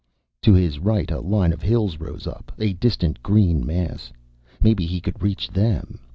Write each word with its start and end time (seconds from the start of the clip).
To 0.41 0.55
his 0.55 0.79
right 0.79 1.11
a 1.11 1.19
line 1.19 1.53
of 1.53 1.61
hills 1.61 1.99
rose 1.99 2.25
up, 2.25 2.51
a 2.57 2.73
distant 2.73 3.21
green 3.21 3.63
mass. 3.63 4.11
Maybe 4.59 4.87
he 4.87 4.99
could 4.99 5.21
reach 5.21 5.47
them. 5.51 5.99